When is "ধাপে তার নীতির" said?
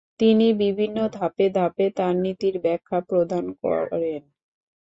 1.57-2.55